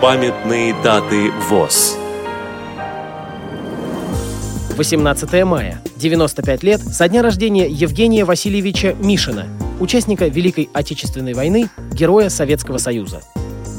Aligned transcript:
Памятные 0.00 0.74
даты 0.82 1.30
ВОЗ. 1.50 1.98
18 4.78 5.44
мая. 5.44 5.78
95 5.96 6.62
лет 6.62 6.80
со 6.80 7.06
дня 7.06 7.20
рождения 7.20 7.68
Евгения 7.68 8.24
Васильевича 8.24 8.94
Мишина, 8.98 9.44
участника 9.78 10.28
Великой 10.28 10.70
Отечественной 10.72 11.34
войны, 11.34 11.68
героя 11.92 12.30
Советского 12.30 12.78
Союза. 12.78 13.20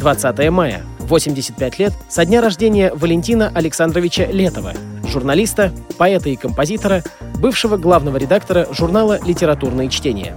20 0.00 0.50
мая. 0.50 0.82
85 0.98 1.78
лет 1.78 1.94
со 2.10 2.26
дня 2.26 2.42
рождения 2.42 2.92
Валентина 2.94 3.50
Александровича 3.54 4.26
Летова, 4.26 4.74
журналиста, 5.08 5.72
поэта 5.96 6.28
и 6.28 6.36
композитора, 6.36 7.02
бывшего 7.36 7.78
главного 7.78 8.18
редактора 8.18 8.68
журнала 8.70 9.18
«Литературные 9.24 9.88
чтения». 9.88 10.36